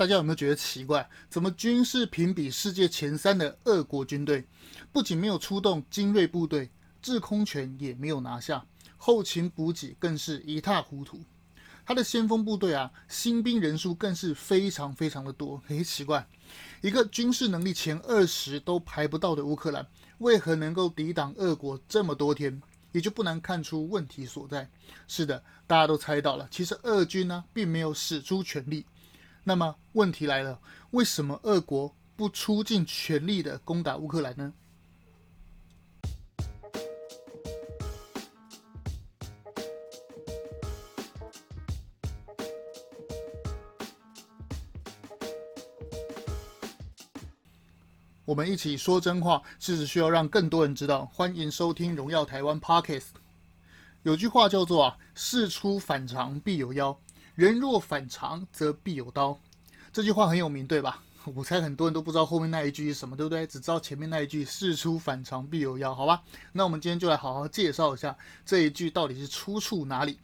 [0.00, 1.06] 大家有没有觉得奇怪？
[1.28, 4.46] 怎么军事评比世界前三的俄国军队，
[4.90, 6.70] 不仅没有出动精锐部队，
[7.02, 8.64] 制空权也没有拿下，
[8.96, 11.22] 后勤补给更是一塌糊涂。
[11.84, 15.62] 他的先锋部队啊，新兵人数更是非常非常的多。
[15.68, 16.26] 诶，奇怪，
[16.80, 19.86] 一个军事能力前二十都排不到的乌克兰，
[20.16, 22.62] 为何能够抵挡俄国这么多天？
[22.92, 24.66] 也就不难看出问题所在。
[25.06, 28.86] 是的，大家都猜到了，其实俄军呢，并没有使出全力。
[29.50, 30.60] 那么问题来了，
[30.92, 34.52] 为什么俄国不出尽全力的攻打乌克兰呢？
[48.24, 51.06] 我们一起说真话，事实需要让更多人知道。
[51.06, 53.08] 欢迎收听《荣耀台湾》Podcast。
[54.04, 56.96] 有句话叫做啊，事出反常必有妖。
[57.40, 59.40] 人若反常，则必有刀。
[59.94, 61.02] 这句话很有名，对吧？
[61.34, 63.46] 我猜很多人都不知道后面那一句是什么，对不对？
[63.46, 66.22] 只知道前面那一句“事出反常必有妖”，好吧？
[66.52, 70.18] 那我们今天就来好好介绍一下这一句到底是出处哪里。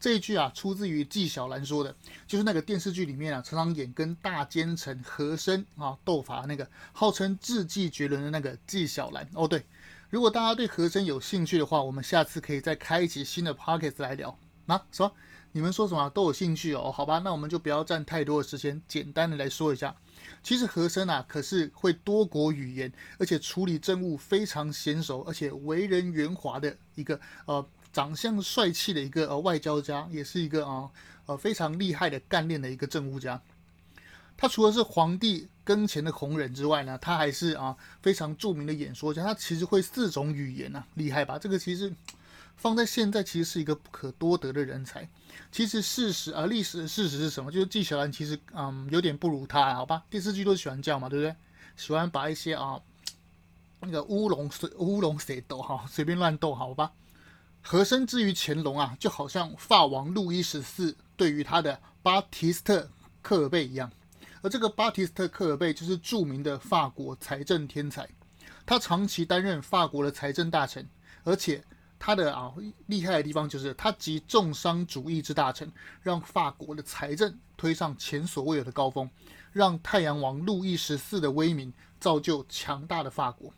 [0.00, 1.94] 这一句啊，出自于纪晓岚说的，
[2.26, 9.24] 就是那个电视剧里面啊，常常演跟大奸臣和珅啊斗法那个，号称智计绝伦的那个纪晓岚。
[9.34, 9.64] 哦，对，
[10.08, 14.36] 如果大家对和珅有兴趣的话，我们下次可以再开一期新的 podcast 来聊。
[14.66, 15.12] 啊，什么？
[15.52, 16.92] 你们说什么都有兴趣哦？
[16.92, 19.94] 好吧，那我们就不要占太多的时间，简单的来说一下。
[20.44, 30.88] 其实和珅啊，可是会多国语言，而且处理政务非常娴熟，而且为人圆滑的一个呃，长相帅气的一个呃外交家，也是一个啊
[31.26, 33.42] 呃，非常厉害的干练的一个政务家。
[34.36, 39.24] 他除了是皇帝跟前的红人之外呢，他还是啊非常著名的演说家。
[39.24, 41.36] 他其实会四种语言啊，厉害吧？
[41.36, 41.92] 这个其实。
[42.56, 45.08] 放在现在，其实是一个不可多得的人才。
[45.50, 47.50] 其实事实啊，历史的事实是什么？
[47.50, 50.04] 就是纪晓岚其实嗯有点不如他，好吧？
[50.10, 51.34] 电视剧都喜欢这样嘛，对不对？
[51.76, 52.78] 喜欢把一些啊
[53.80, 56.92] 那个乌龙水乌龙谁斗哈，随便乱斗，好吧？
[57.62, 62.90] 和珅之于乾隆啊，就好像法王路易十四对于他的巴提斯特
[63.22, 63.90] 科尔贝一样。
[64.42, 68.08] 而这个巴提斯特科尔贝就是著名的法国财政天才，
[68.64, 70.86] 他长期担任法国的财政大臣，
[71.24, 71.64] 而且。
[72.00, 72.50] 他的啊
[72.86, 75.70] 厉害的地方就是他集重商主义之大成，
[76.02, 79.08] 让法国的财政推上前所未有的高峰，
[79.52, 83.52] 让太阳王路易十四的威名造就强大的法国。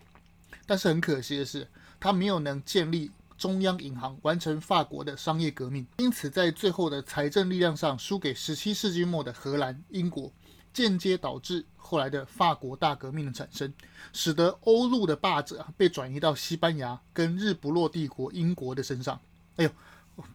[0.66, 1.69] 但是很可惜的是，
[2.00, 10.32] 他没有能建立中央银行，完成法国的商业革命，因此在最后的财政力量上输给十七世纪末的荷兰、英国。
[10.72, 13.72] 间接导致后来的法国大革命的产生，
[14.12, 19.21] 使得欧陆的霸者被转移到西班牙跟日不落帝国英国的身上。
[19.56, 19.71] 哎呦，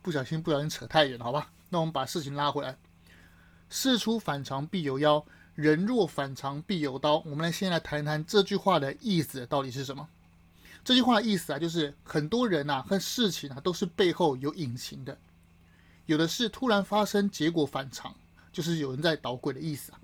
[0.01, 1.51] 不小心不小心扯太远了，好吧？
[1.69, 2.77] 那我们把事情拉回来。
[3.69, 5.25] 事出反常必有妖，
[5.55, 7.17] 人若反常必有刀。
[7.25, 10.07] 我们来先来谈谈这句话的意思到底是什么？
[10.85, 15.17] 这句话的意思啊，就是很多人啊和事情啊都是背后有隐情的，
[16.05, 18.15] 有的是突然发生，结果反常，
[18.53, 19.99] 就是有人在捣鬼的意思啊。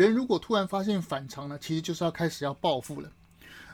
[0.00, 3.12] 人如果突然发现反常呢，其实就是要开始要报复了，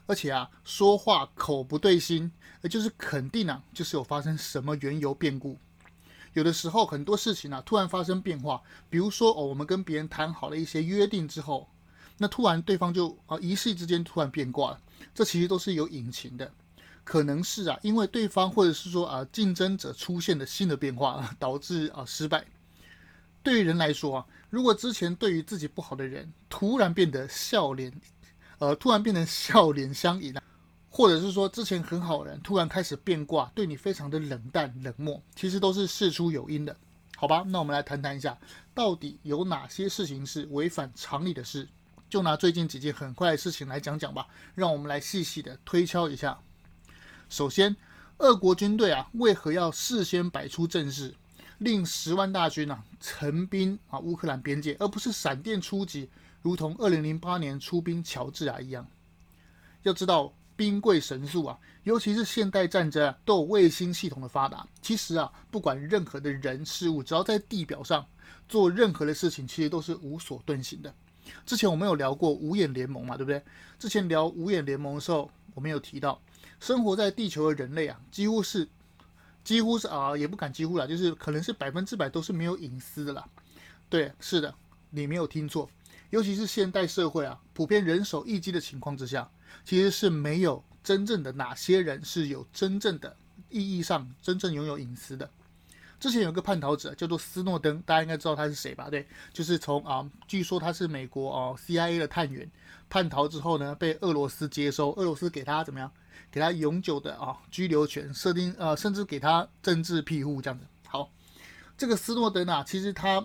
[0.06, 2.32] 而且啊，说话口不对心，
[2.62, 5.56] 也就是肯定啊，就是有发生什么缘由变故。
[6.32, 8.60] 有的时候很多事情啊，突然发生变化，
[8.90, 11.68] 比如说哦，我们跟别人谈好了一些约定之后，
[12.18, 14.80] 那突然对方就啊一夕之间突然变卦了，
[15.14, 16.50] 这其实都是有隐情的，
[17.04, 22.44] 可能是啊，因为对方或者是说啊竞争者出现的新的变化，导致啊失败。
[23.44, 24.26] 对于人来说啊。
[24.56, 27.92] 如果之前对于自己不好的人突然变得笑脸，
[28.58, 30.42] 呃，突然变成笑脸相迎啊，
[30.88, 36.74] 或者是说之前很好的人突然开始变卦，对你非常的冷淡冷漠，其实都是事出有因的，
[37.16, 37.44] 好吧？
[37.46, 38.34] 那我们来谈谈一下，
[38.72, 41.68] 到底有哪些事情是违反常理的事？
[42.08, 46.38] 就拿最近几件很快的事情来讲讲吧，让我们来细细的推敲一下。
[47.28, 47.76] 首先，
[48.20, 51.14] 俄国军队啊，为何要事先摆出阵势？
[51.58, 56.08] 令十万大军啊，陈兵啊乌克兰边界，而不是闪电出击，
[56.42, 58.86] 如同二零零八年出兵乔治亚一样。
[59.82, 64.66] 要知道兵贵神速啊，尤其是现代战争啊，都有卫星系统的发达。
[64.82, 68.06] 其实啊，不管任何的人事物，只要在地表上
[68.48, 70.94] 做任何的事情，其实都是无所遁形的。
[71.46, 73.42] 之前我们有聊过五眼联盟嘛，对不对？
[73.78, 76.20] 之前聊五眼联盟的时候，我们有提到，
[76.60, 78.68] 生活在地球的人类啊，几乎是。
[79.46, 83.24] 几乎是啊，也不敢几乎了，就是可能是百分之百都是没有隐私的啦。
[83.88, 84.52] 对，是的，
[84.90, 85.70] 你没有听错。
[86.10, 89.30] 尤其是现代社会啊，普遍人手一机的情况之下，
[89.64, 93.16] 其实是没有真正的哪些人是有真正的
[93.48, 95.30] 意义上真正拥有隐私的。
[96.00, 98.90] 之前有个叛逃者叫做斯诺登，大家应该知道他是谁吧？
[98.90, 102.50] 对，就是从啊，据说他是美国哦 CIA 的探员，
[102.88, 105.92] 叛逃之后呢，被俄罗斯接收，俄罗斯给他怎么样？
[106.30, 110.66] 给他永久的啊居留权，设定呃，甚至给他政治庇护这样子。
[110.88, 111.10] 好，
[111.76, 113.24] 这个斯诺登啊，其实他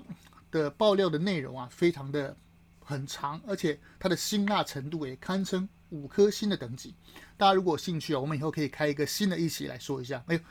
[0.51, 2.35] 的爆料的内容啊，非常的
[2.83, 6.95] 很长，而且他的辛辣程度也堪称五颗星的等级。
[7.38, 10.23] 大家如果有兴趣啊，我们以后可以开一个新的一起来说一下。
[10.27, 10.41] 哎呦。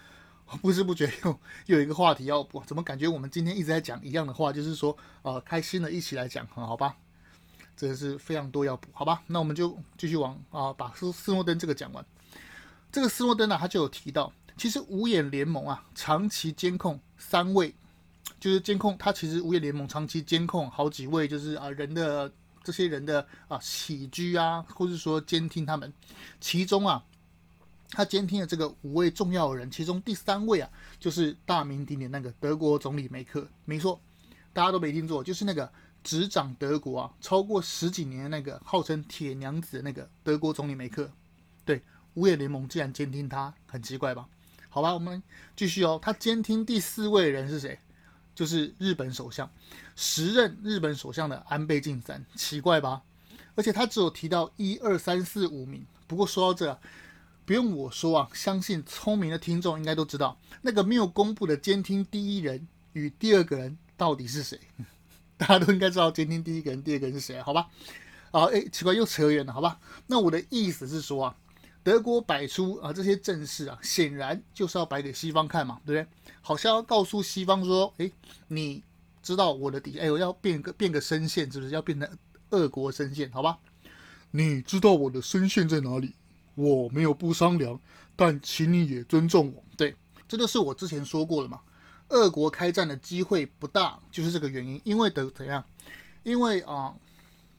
[0.61, 1.31] 不知不觉又
[1.67, 4.53] 又有一个话题要补，怎么感觉我们今天一直在讲一样的话？
[4.53, 6.97] 就是说，呃，开心的一起来讲，好吧？
[7.77, 9.23] 这是非常多要补，好吧？
[9.29, 12.05] 那我们就继续往啊、把斯斯诺登这个讲完。
[12.93, 17.75] 这个斯诺登呢，他就有提到，其实五眼联盟啊，长期监控三位，
[18.39, 22.33] 就是监控他其实五眼联盟长期监控好几位，就是啊人的
[22.63, 25.93] 这些人的啊起居啊，或者说监听他们，
[26.41, 27.05] 其中啊。
[27.93, 30.71] 他监听了这个五位重要的人，其中第三位啊，
[31.01, 33.45] 就是大名鼎鼎那个德国总理梅克。
[33.65, 34.01] 没错，
[34.53, 35.69] 大家都没听错，就是那个
[36.05, 41.11] 执掌德国啊超过十几年的那个号称铁娘子的那个德国总理梅克。
[41.65, 41.83] 对，
[42.15, 44.29] 五眼联盟竟然监听他，很奇怪吧？
[44.69, 45.23] 好吧，我们
[45.57, 45.99] 继续哦。
[46.01, 47.79] 他监听第四位人是谁？
[48.35, 49.51] 就是日本首相，
[49.97, 53.03] 时任日本首相的安倍晋三，奇怪吧？
[53.55, 55.85] 而且他只有提到一二三四五名。
[56.07, 56.79] 不过说到这。
[57.47, 64.61] 不用我说啊，相信聪明的听众应该都知道，那个没有公布的监听第一人与第二个人到底是谁？
[65.37, 67.67] 大家都应该知道监听第一个人、第二个人是谁，好吧？
[68.31, 69.81] 啊，哎，奇怪，又扯远了，好吧？
[70.07, 71.37] 那我的意思是说啊，
[71.83, 76.33] 德国摆出啊这些阵势啊，显然就是要摆给西方看嘛，对不对？
[76.41, 78.11] 好像要告诉西方说，哎，
[78.49, 78.83] 你
[79.23, 82.09] 知道我的底，哎，我要变个变个声线，是不是要变成
[82.51, 83.31] 俄国声线？
[83.33, 83.59] 好吧？
[84.31, 86.15] 你知道我的声线在哪里？
[86.55, 87.81] 我没有不商量，
[88.15, 89.65] 但请你也尊重我。
[89.77, 89.97] 对，
[90.29, 91.61] 这就是我之前说过的嘛。
[92.11, 94.81] 俄国开战的机会不大，就是这个原因。
[94.85, 95.65] 因为的怎样？
[96.25, 96.95] 因为啊、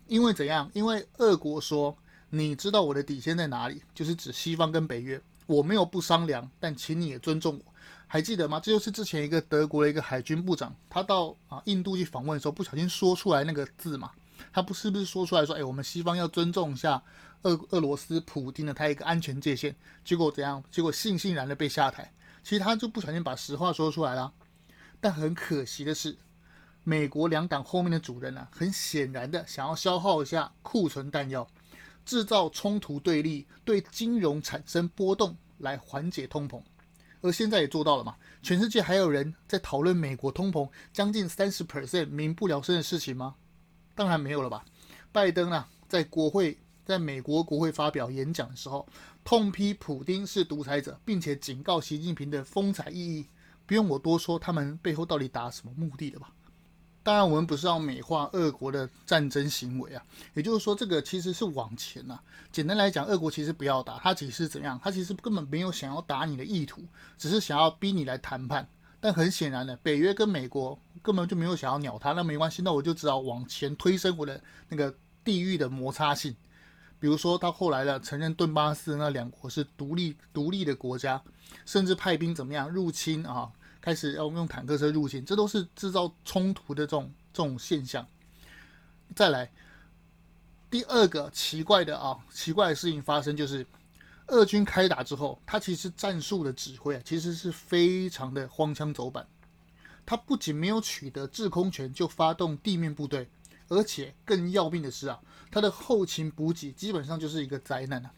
[0.07, 0.69] 因为怎样？
[0.73, 1.97] 因为俄国说，
[2.33, 3.83] 你知道我的底线在哪里？
[3.93, 5.21] 就是指西方跟北约。
[5.45, 7.73] 我没有不商量，但请你也尊重我。
[8.07, 8.59] 还记得吗？
[8.59, 14.11] 这就是之前一个德国的一个海军部长，他到啊印度去访问的时候，不小心说出来那个字嘛。
[14.53, 17.03] 他不是不是说出来说，哎，我们西方要尊重一下。
[17.43, 19.75] 俄俄罗斯普京的他一个安全界限，
[20.05, 20.63] 结果怎样？
[20.71, 22.13] 结果悻悻然的被下台。
[22.43, 24.31] 其实他就不小心把实话说出来了。
[24.99, 26.15] 但很可惜的是，
[26.83, 31.47] 美国两党后面的主人呢、很显然的想要消耗一下库存弹药，
[32.05, 36.61] 制造冲突对立，对金融产生波动来缓解通膨。
[37.21, 38.15] 而现在也做到了嘛？
[38.41, 43.35] 全世界还有人在讨论美国通膨将近三十 percent 民不聊生的事情吗？
[43.95, 44.65] 当然没有了吧。
[45.11, 46.57] 拜登啊，在国会。
[46.83, 48.85] 在美国国会发表演讲的时候，
[49.23, 53.25] 痛批普丁是独裁者，并且警告习近平的风采奕奕。
[53.67, 56.33] 不用我多说，他们背后到底达什么目的了吧？
[57.03, 60.03] 当然，我们不是要美化俄国的战争行为啊。
[60.35, 62.23] 也就是说，这个其实是往前呐、啊。
[62.51, 64.79] 简单来讲，俄国其实不要打，他其实是怎样？
[64.83, 66.83] 他其实根本没有想要打你的意图，
[67.17, 68.67] 只是想要逼你来谈判。
[68.99, 72.11] 但很显然的，北约跟美国根本就没有想要鸟他。
[72.11, 74.39] 那没关系，那我就只好往前推升我的
[74.69, 74.93] 那个
[75.23, 76.35] 地域的摩擦性。
[76.99, 81.19] 比如说，他后来呢，承认顿巴斯那两国是独立独立的国家，
[81.65, 83.49] 甚至派兵怎么样入侵啊？
[83.81, 88.07] 开始要用坦克车入侵，这都是制造冲突的这种这种现象。
[89.15, 89.51] 再来，
[90.69, 93.65] 第二个奇怪的啊，奇怪的事情发生就是，
[94.27, 99.27] 俄军开打之后，他其实战术的指挥啊，其实是非常的荒腔走板。
[100.05, 103.27] 他不仅没有取得制空权，就发动地面部队。
[103.67, 105.17] 而且更要命的是啊，
[105.49, 108.11] 他的后勤补给基本上就是一个灾难啊。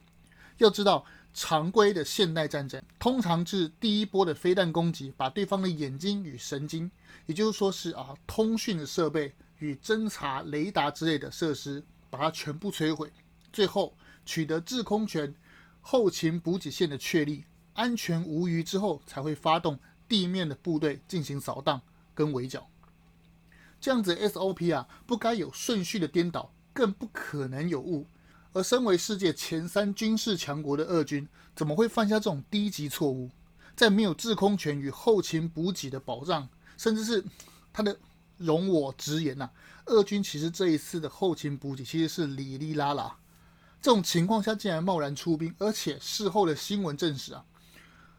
[0.57, 6.89] 要知道，常规的现代战争通常是第一波的飞弹攻击，把对方的眼睛与神经，
[7.25, 13.11] 也就是说是啊通讯的设备与侦察雷达之类的设施，把它全部摧毁。
[13.51, 15.33] 最后取得制空权、
[15.81, 21.81] 后勤补给线的确立，安全无虞之后，才会发动地面的部队进行扫荡
[22.13, 22.69] 跟围剿。
[23.81, 28.07] 这样子 SOP 啊，不该有顺序的颠倒，更不可能有误。
[28.53, 33.29] 而身为世界前三军事强国的俄军，怎么会犯下这种低级错误？
[33.75, 37.23] 在没有制空权与后勤补给的保障，甚至是
[37.73, 37.97] 他的
[38.37, 39.51] 容我直言呐、啊，
[39.87, 43.17] 俄军其实这一次的后勤补给其实是哩哩啦啦。
[43.81, 47.43] 这种情况下竟然贸然出兵，而且事后的新闻证实啊，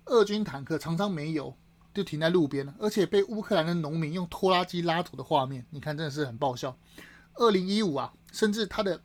[0.06, 1.56] 俄军坦克常常没油。
[1.94, 6.76] 就停在路边了，而且被乌克兰的农民用拖拉机拉走的画面，你看真的是很爆笑。
[7.34, 9.00] 二零一五啊，甚至他的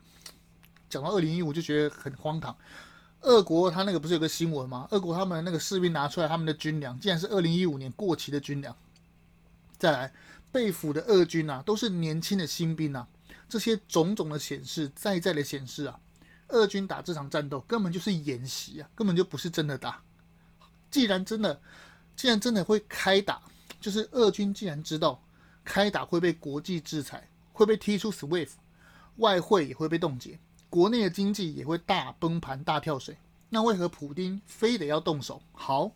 [0.90, 2.56] 讲到二零一五就觉得很荒唐。
[3.22, 4.88] 俄国他那个不是有个新闻吗？
[4.92, 8.76] 俄国他们那个士兵拿出来他们的军粮，竟然是二零一五年过期的军粮。
[9.78, 10.14] 再来
[10.52, 13.08] 被俘的俄军啊，都是年轻的新兵啊，
[13.48, 16.00] 这些种种的显示，再再的显示啊，
[16.48, 20.02] 俄军打这场战斗根本就是演习啊，根本就不是真的打。
[20.90, 21.62] 既然真的，
[22.16, 23.42] 既然真的会开打，
[23.80, 25.22] 就是俄军既然知道
[25.64, 28.52] 开打会被国际制裁，会被踢出 SWIFT，
[29.18, 33.18] 外汇也会被冻结，国内的经济也会大崩盘、大跳水。
[33.50, 35.42] 那为何普丁非得要动手？
[35.54, 35.92] 好，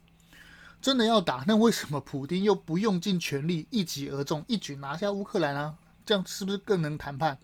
[0.82, 5.76] 真的要打，那为什么普丁又不用尽全力一击而中，一举拿下乌克兰啊？
[6.06, 7.38] 这样是不是更能谈判？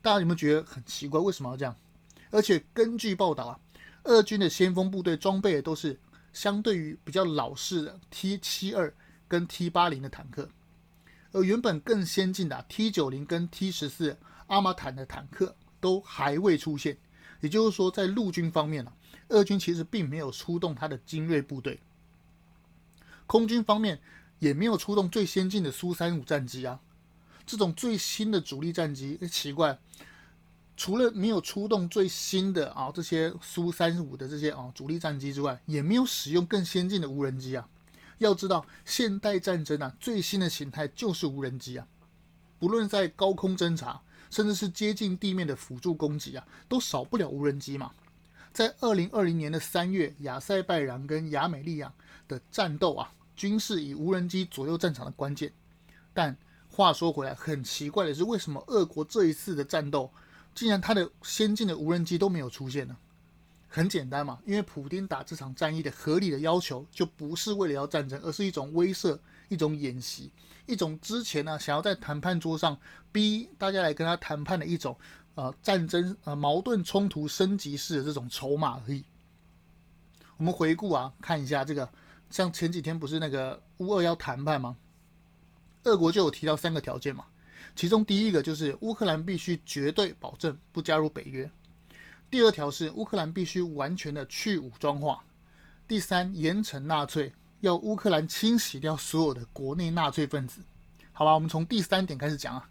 [0.00, 1.20] 大家有没有觉得很奇怪？
[1.20, 1.76] 为什么要这样？
[2.30, 3.60] 而且根据报道啊，
[4.04, 5.98] 俄军的先锋部队装备的都是
[6.32, 8.94] 相对于比较老式的 T 七二
[9.26, 10.48] 跟 T 八零的坦克，
[11.32, 14.16] 而原本更先进的 T 九零跟 T 十四
[14.46, 16.96] 阿玛坦的坦克都还未出现。
[17.40, 18.92] 也就是说，在陆军方面啊。
[19.28, 21.78] 俄军其实并没有出动他的精锐部队，
[23.26, 24.00] 空军方面
[24.38, 26.80] 也没有出动最先进的苏三五战机啊。
[27.44, 29.78] 这种最新的主力战机，奇怪，
[30.78, 37.68] 除了没有出动最新的啊这些苏三五的这些啊主力战机之外，也没有使用更先进的无人机啊。
[38.16, 41.86] 要知道，现代战争啊最新的形态就是无人机啊，
[42.58, 47.92] 不论在高空侦察，甚至是接近地面的辅助攻击啊，都少不了无人机嘛。
[48.52, 51.92] 在二零二零年的三月，亚塞拜然跟亚美利亚
[52.26, 55.52] 的战斗啊，均是以无人机左右战场的关键。
[56.12, 56.36] 但
[56.70, 60.10] 话说回来，很奇怪的是，为什么俄国这一次的战斗，
[60.54, 62.96] 竟然它的先进的无人机都没有出现呢？
[63.68, 69.18] 很简单嘛，因为普丁打这场战役的合理的要求，就不是为了要战争，而是一种威慑、
[69.48, 70.32] 一种演习、
[70.68, 72.78] 一种之前呢想要在谈判桌上
[73.10, 74.96] 逼大家来跟他谈判的一种。
[75.34, 79.04] 呃，战争呃矛盾冲突升级式的这种筹码而已。
[80.36, 81.88] 我们回顾啊，看一下这个，
[82.28, 84.76] 像前几天不是那个乌俄要谈判吗？
[85.84, 87.24] 俄国就有提到三个条件嘛，
[87.76, 91.46] 其中第一个就是乌克兰必须绝对保证不加入北约；
[92.28, 95.22] 第二条是乌克兰必须完全的去武装化；
[95.86, 100.60] 第三，严惩纳粹，要乌克兰清洗掉所有的国内纳粹分子。
[101.12, 102.68] 好吧，我们从第三点开始讲啊。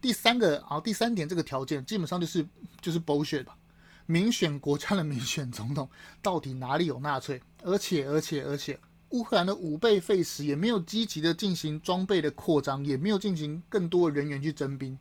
[0.00, 2.46] 第三个啊，第三点这个条件基本上就是
[2.80, 3.56] 就是 bullshit 吧。
[4.06, 5.88] 民选国家的民选总统
[6.22, 7.40] 到底哪里有纳粹？
[7.62, 8.78] 而且而且而且，
[9.10, 14.96] 乌克兰的五倍废时，也没有积极的进行装备的扩张，也没有进行更多的人员去征兵，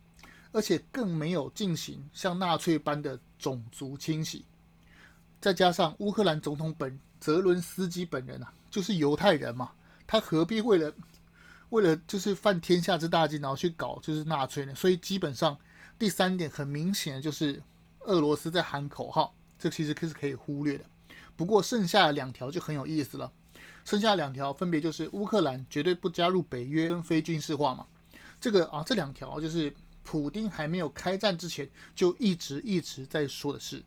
[0.52, 4.46] 而且更没有进行像纳粹般的种族清洗。
[5.40, 9.72] 再加上乌克兰总统本泽伦斯基本人啊，就是犹太人嘛，
[10.06, 10.94] 他何必为了？
[11.72, 15.58] 为了就是犯天下之大忌，然后去搞就是纳粹呢，所以基本上
[15.98, 17.60] 第三点很明显的就是
[18.02, 20.86] 俄罗斯在喊口号，这其实可是可以忽略的。
[21.36, 23.32] 不过剩下的两条就很有意思了，
[23.84, 27.88] 剩下两条分别就是乌克兰绝对不加入北约跟非军事化嘛。
[28.40, 33.84] 这个啊，这两条就是普丁还没有开战之前就一直一直在说的事。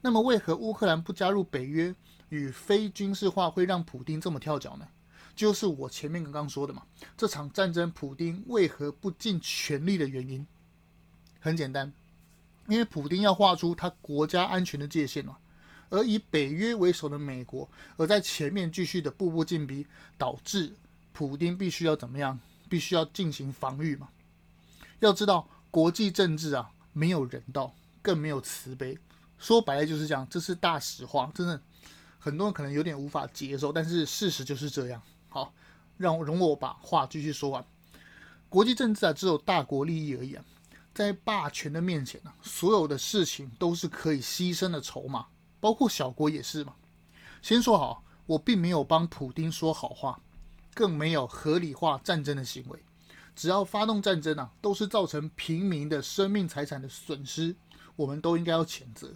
[0.00, 1.94] 那么为何乌克兰不加入北约
[2.28, 4.88] 与非军事化会让普丁这么跳脚呢？
[5.36, 6.84] 就是我前面刚刚说的嘛，
[7.16, 10.46] 这场战争普丁为何不尽全力的原因，
[11.40, 11.92] 很简单，
[12.68, 15.36] 因为普丁要画出他国家安全的界限嘛，
[15.90, 19.84] 而以北约为首的美国，而在前面继续的步步进逼，
[20.16, 20.72] 导致
[21.12, 22.38] 普丁必须要怎么样，
[22.68, 24.08] 必须要进行防御嘛。
[25.00, 28.96] 要知道国际政治啊，没有人道，更没有慈悲，
[29.36, 31.60] 说白了就是这样，这是大实话，真的
[32.24, 35.02] 很多人可能有点无法接受，但是事实就是这样。
[35.28, 35.52] 好，
[35.98, 37.62] 让容我把话继续说完。
[38.48, 40.42] 国际政治啊，只有大国利益而已啊，
[40.94, 45.26] 在霸权的面前啊，所有的事情都是可以牺牲的筹码，
[45.60, 46.74] 包括小国也是嘛。
[47.42, 50.18] 先说好，我并没有帮普丁说好话，
[50.72, 52.82] 更没有合理化战争的行为。
[53.36, 57.54] 只要发动战争啊，都是造成平民的生命财产的损失，
[57.96, 59.14] 我们都应该要谴责。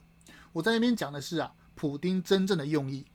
[0.52, 3.06] 我在那边讲的是啊，普丁真正的用意。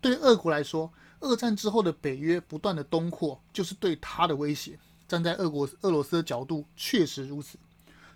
[0.00, 0.90] 对俄国来说，
[1.20, 4.78] 二战之后的北约不断的东扩，就是对他的威胁。
[5.06, 7.58] 站在俄国、俄罗斯的角度，确实如此。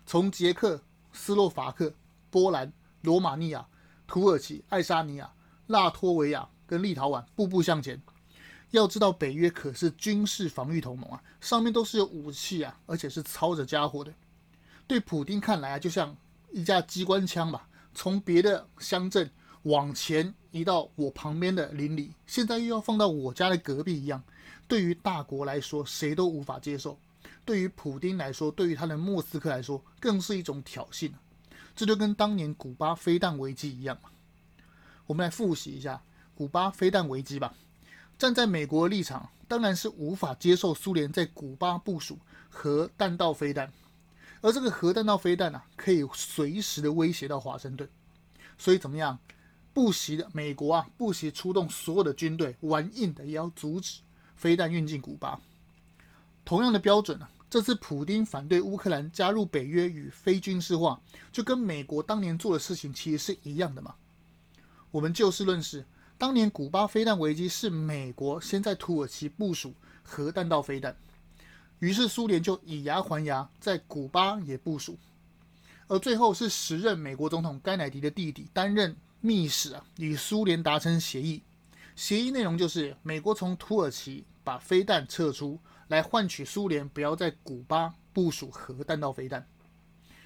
[0.07, 0.81] 从捷克、
[1.13, 1.93] 斯洛伐克、
[2.31, 3.67] 波兰、罗马尼亚、
[4.07, 5.31] 土耳其、爱沙尼亚、
[5.67, 8.01] 拉脱维亚跟立陶宛步步向前。
[8.71, 14.11] 要知道，北约可是军事防御同盟啊，上面都是有武器啊，而且是操着家伙的。
[14.87, 16.17] 对普丁看来啊，就像
[16.51, 19.31] 一架机关枪吧，从别的乡镇。
[19.63, 24.23] 往前移到我旁边的邻里，现在又要放到我家的隔壁一样，
[24.67, 26.95] 对于大国来说，谁都无法接受；
[27.43, 31.11] 对于普丁来说，对于他的莫斯科来说，更是一种挑衅。
[31.75, 33.97] 这就跟当年古巴飞弹危机一样。
[35.07, 35.99] 我们来复习一下
[36.35, 37.51] 古巴飞弹危机吧。
[38.19, 42.19] 站在美国的立场，当然是无法接受苏联在古巴部署
[42.51, 43.73] 核弹道飞弹，
[44.41, 47.89] 而这个核弹道飞弹呢、可以随时的威胁到华盛顿。
[48.57, 49.19] 所以怎么样？
[49.73, 53.99] 不惜的美国啊，不惜出动所有的军队，玩硬的也要阻止
[54.37, 55.37] 飞弹运进古巴。
[56.45, 61.01] 同样的标准呢、啊，这次普丁反对乌克兰加入北约与非军事化，
[61.31, 63.95] 就跟美国当年做的事情其实是一样的嘛。
[64.91, 65.85] 我们就事论事，
[66.17, 69.73] 当年古巴飞弹危机是美国先在土耳其部署
[70.03, 70.95] 核弹道飞弹，
[71.79, 74.97] 于是苏联就以牙还牙，在古巴也部署，
[75.87, 78.95] 而最后是时任美国总统甘乃迪的弟弟担任。
[79.21, 81.41] 密使啊，与苏联达成协议，
[81.95, 89.47] 协议内容就是美国从土耳其把飞弹撤出来，换取苏联不要在古巴部署核弹道飞弹，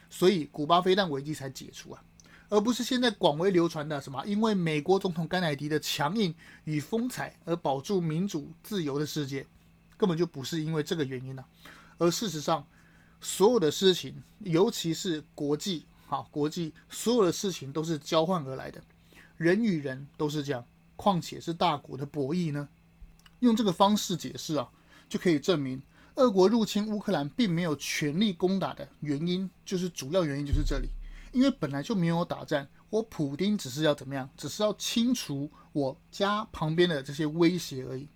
[0.09, 2.03] 所以古巴飞弹危机才解除啊，
[2.49, 9.47] 而不是现在广为流传的什么因为美国总统甘乃迪的强硬与风采而保住民主自由的世界，
[9.99, 12.65] 根本就不是因为这个原因呢、啊，而事实上，
[13.21, 15.85] 所有的事情，尤其是国际。
[16.07, 18.81] 好，国际所有的事情都是交换而来的，
[19.37, 20.65] 人与人都是这样，
[20.95, 22.67] 况且是大国的博弈呢？
[23.41, 24.67] 用这个方式解释啊，
[25.07, 25.79] 就可以证明，
[26.15, 30.89] 俄国入侵乌克兰并没有全力攻打的原因，就是主要原因就是这里，
[31.31, 38.09] 因为本来就没有打仗，我普丁只是要怎么样，只是要清除我家旁边的这些威胁而已，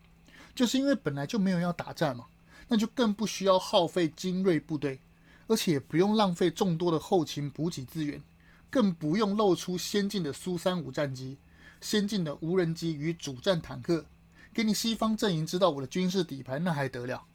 [0.55, 2.25] 就是因为本来就没有要打仗嘛，
[2.67, 4.99] 那就更不需要耗费精锐部队。
[5.47, 8.23] 而且不用浪费众多的后勤补给资源，
[8.69, 11.37] 更不用露出先进的苏三五战机、
[11.81, 14.05] 先进的无人机与主战坦克，
[14.53, 17.25] 给你西方阵营知道我的军事底盘，那还得了？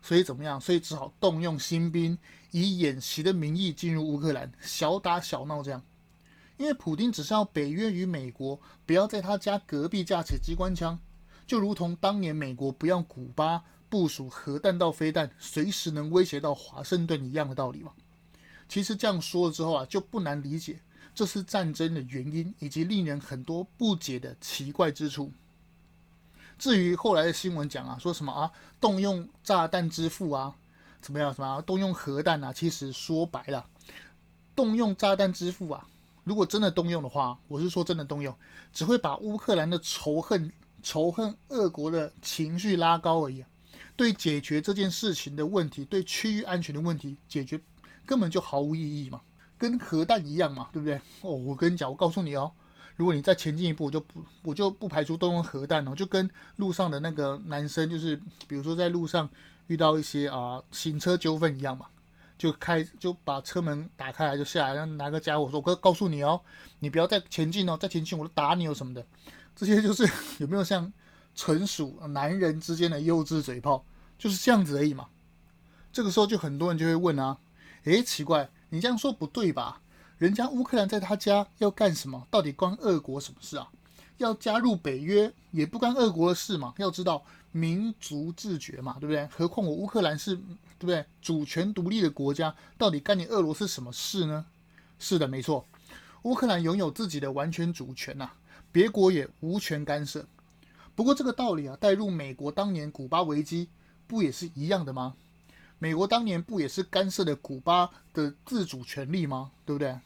[0.00, 0.60] 所以怎么样？
[0.60, 2.16] 所以只好动用新兵，
[2.52, 5.82] 以演习的名义进入乌克兰，小打小闹这样。
[6.56, 10.98] 因为普丁只是要北约与美国不要在他家隔壁架起机关枪，
[11.50, 13.64] 就如同当年美国不要古巴。
[13.88, 17.90] 部署核弹道飞弹，随时能威胁到华盛顿一样的道理嘛？
[18.68, 20.78] 其实这样说了之后啊，就不难理解
[21.12, 25.32] 这次战争的原因，以及令人很多不解的奇怪之处。
[26.56, 30.54] 至于后来的新闻讲啊，说什么啊，动用炸弹之父啊，
[31.00, 31.34] 怎么样？
[31.34, 32.52] 什么啊，动用核弹啊？
[32.52, 33.66] 其实说白了，
[34.54, 35.84] 动用炸弹之父啊，
[36.22, 38.32] 如果真的动用的话，我是说真的动用，
[38.72, 43.44] 只会把乌克兰的仇恨、仇恨俄国的情绪拉高而已。
[43.96, 47.60] 对解决这件事情的问题，对区域安全的问题解决
[48.06, 49.20] 根本就毫无意义嘛，
[49.58, 50.94] 跟核弹一样嘛，对不对？
[51.20, 52.50] 哦，我跟你讲，我告诉你哦，
[52.96, 58.16] 如果你再前进一步，我就不我就不排除动用核弹哦，就跟路上的那个男生，就是
[58.48, 59.28] 比如说在路上
[59.66, 61.84] 遇到一些啊、行车纠纷一样嘛，
[62.38, 66.40] 就开就把车门打开来就下来，然后拿个家伙说，我告诉你哦，
[66.78, 69.04] 你不要再前进哦，再前进我就打你哦什么的，
[69.60, 70.08] 这些就是
[70.40, 70.90] 有没有像
[71.34, 73.84] 纯属男人之间的幼稚嘴炮？
[74.18, 75.08] 就是这样子而已嘛，
[75.92, 77.36] 这个时候就很多人就会问啊，
[77.84, 79.82] 诶，奇怪，你这样说不对吧？
[80.16, 82.26] 人家乌克兰在他家要干什么？
[82.30, 83.68] 到底关俄国什么事啊？
[84.16, 86.72] 要加入北约也不关俄国的事嘛？
[86.78, 89.26] 要知道民族自觉嘛，对不对？
[89.26, 91.04] 何况我乌克兰是，对不对？
[91.20, 94.46] 主权独立的国家，到底干你俄罗斯什么事呢？
[94.98, 95.66] 是的，没错，
[96.22, 98.30] 乌克兰拥有自己的完全主权呐，
[98.72, 100.26] 别国也无权干涉。
[100.94, 103.68] 不过这个道理啊，带入美国当年古巴危机。
[104.06, 105.14] 不也是一样的吗？
[105.78, 109.52] 美国当年不也是干涉了古巴的自主权利吗？
[109.64, 110.00] 对不对？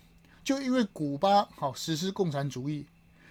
[0.44, 2.84] 就因为古巴好实施共产主义，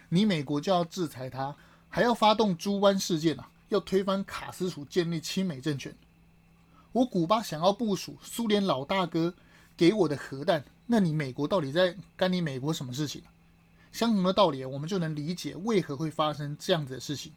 [0.09, 1.55] 你美国就要制裁他，
[1.89, 5.93] 还要发动猪湾事件啊，要推翻卡斯楚，建立亲美政权。
[6.91, 9.35] 我古巴想要部署苏联老大哥
[9.77, 13.21] 给我的核弹，那你美国到底在干你美国什么事情？
[13.93, 17.31] 相同的道理，我们就能理解为何会发生这样子的事情。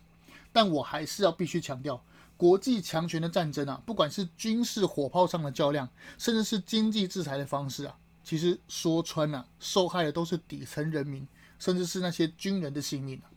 [0.52, 2.02] 但我还是要必须强调。
[2.38, 5.88] 国际强权的战争啊，不管是军事火炮上的较量，
[6.18, 11.26] 甚至是经济制裁的方式啊，其实说穿了，受害的都是底层人民，
[11.58, 13.32] 甚至是那些军人的性命啊。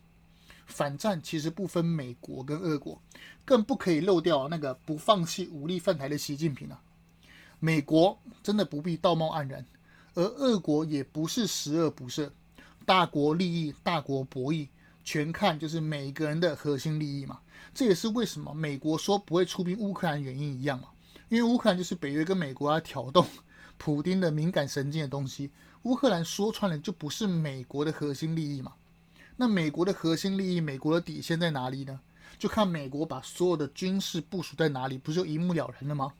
[0.65, 3.01] 反战其实不分美国跟俄国，
[3.45, 6.81] 更不可以漏掉那个不放弃武力犯台的习近平啊。
[7.59, 9.65] 美国真的不必道貌岸然，
[10.15, 12.29] 而俄国也不是十恶不赦，
[12.89, 14.67] 大国利益，大国博弈。
[15.03, 17.39] 全看就是每个人的核心利益嘛，
[17.71, 20.87] 这也是为什么美国说不会出兵乌克兰原因一样嘛，
[21.29, 23.23] 因为乌克兰就是北约跟美国要挑动
[23.77, 25.51] 普丁的敏感神经的东西，
[25.83, 28.73] 乌克兰说穿了就不是美国的核心利益嘛，
[29.35, 31.99] 那美国的核心利益，美国的底线在哪里呢？
[32.39, 36.11] 就看美国把所有的军事部署在哪里，不就一目了然了吗？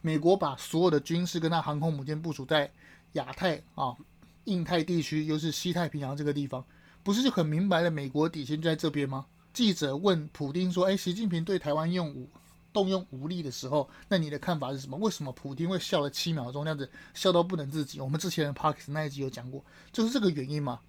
[0.00, 2.72] 美国把所有的军事跟他航空母舰部署在
[3.12, 3.96] 亚太啊、
[4.44, 6.64] 印太地区，又是西太平洋这个地方。
[7.02, 7.90] 不是就很明白了？
[7.90, 9.26] 美国底线就在这边吗？
[9.52, 12.30] 记者问普丁说：“哎，习近平对台湾用武
[12.72, 14.96] 动用武力的时候，那你的看法是什么？
[14.96, 20.80] 为什么普丁会笑了七秒钟，这样子笑到不能自己？”我们之前的 Parks 那一集有讲过，就是这个原因嘛。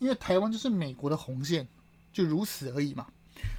[0.00, 1.68] 因为台湾就是美国的红线，
[2.12, 3.06] 就如此而已嘛。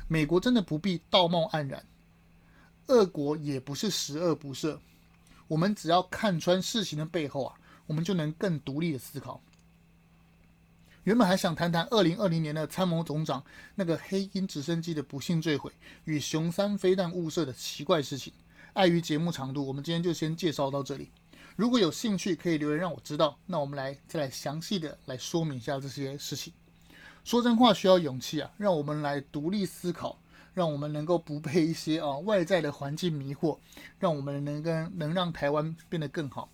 [0.08, 1.84] 美国真的不必道貌岸然，
[2.88, 4.78] 俄国也不是十恶不赦。
[5.48, 7.56] 我们只要看穿事情的背后啊，
[7.92, 9.42] 我们就能更独立的思考。
[11.04, 13.44] 原本还想谈谈二零二零年的参谋总长
[13.76, 15.70] 那个黑鹰直升机的不幸坠毁
[16.06, 18.32] 与雄三飞弹误射的奇怪事情，
[18.72, 21.10] 碍于节目长度，我们今天就先介绍到这里。
[21.58, 23.38] 如果有兴趣，可以留言让我知道。
[23.46, 26.54] 那我们来再来详细的来说明一下这些事情。
[27.26, 30.18] 说真话需要勇气啊，让我们来独立思考，
[30.54, 33.58] 让我们能够不被一些啊外在的环境迷惑，
[34.00, 36.50] 让我们能跟能让台湾变得更好。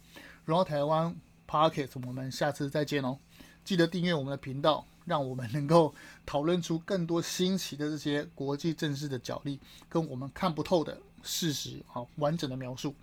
[0.46, 1.14] 然后台湾
[1.48, 3.18] Pocket，我们下次再见哦。
[3.64, 5.94] 记得订阅我们的频道，让我们能够
[6.26, 12.94] 讨论出更多新奇的这些国际政治的角力，跟我们看不透的事实，好完整的描述。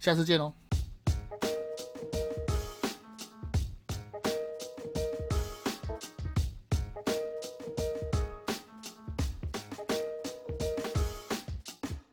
[0.00, 0.52] 下次见喽。